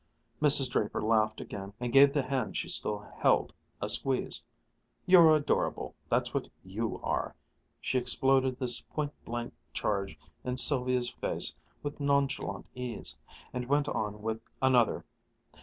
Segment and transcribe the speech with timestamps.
[0.41, 0.71] Mrs.
[0.71, 4.43] Draper laughed again and gave the hand she still held a squeeze.
[5.05, 7.35] "You're adorable, that's what you are!"
[7.79, 13.15] She exploded this pointblank charge in Sylvia's face with nonchalant ease,
[13.53, 15.05] and went on with another.